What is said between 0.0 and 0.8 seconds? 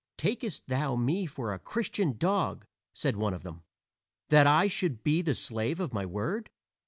"Takest